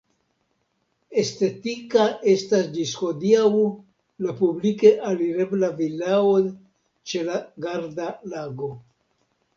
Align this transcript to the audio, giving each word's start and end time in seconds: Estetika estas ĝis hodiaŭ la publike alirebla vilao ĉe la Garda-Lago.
Estetika 1.23 2.05
estas 2.31 2.71
ĝis 2.77 2.93
hodiaŭ 3.03 3.45
la 4.27 4.35
publike 4.41 4.95
alirebla 5.11 5.71
vilao 5.83 6.33
ĉe 7.13 7.23
la 7.31 7.39
Garda-Lago. 7.67 8.75